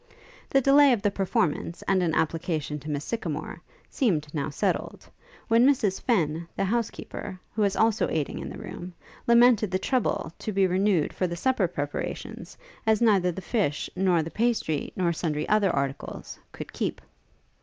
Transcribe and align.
The 0.49 0.61
delay 0.61 0.93
of 0.93 1.03
the 1.03 1.11
performance, 1.11 1.83
and 1.83 2.01
an 2.01 2.15
application 2.15 2.79
to 2.79 2.89
Miss 2.89 3.05
Sycamore, 3.05 3.61
seemed 3.87 4.33
now 4.33 4.49
settled, 4.49 5.07
when 5.47 5.63
Mrs 5.63 6.01
Fenn, 6.01 6.47
the 6.55 6.63
housekeeper, 6.63 7.39
who 7.53 7.61
was 7.61 7.75
also 7.75 8.07
aiding 8.09 8.39
in 8.39 8.49
the 8.49 8.57
room, 8.57 8.95
lamented 9.27 9.69
the 9.69 9.77
trouble 9.77 10.33
to 10.39 10.51
be 10.51 10.65
renewed 10.65 11.13
for 11.13 11.27
the 11.27 11.35
supper 11.37 11.67
preparations, 11.67 12.57
as 12.87 12.99
neither 12.99 13.31
the 13.31 13.41
fish, 13.43 13.91
nor 13.95 14.23
the 14.23 14.31
pastry, 14.31 14.91
nor 14.95 15.13
sundry 15.13 15.47
other 15.47 15.69
articles, 15.69 16.39
could 16.51 16.73
keep. 16.73 16.99